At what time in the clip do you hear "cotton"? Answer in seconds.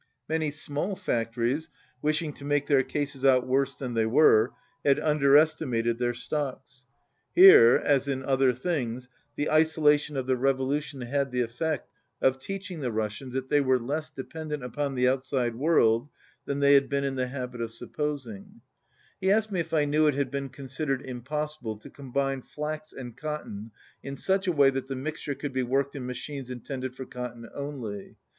23.15-23.69, 27.05-27.47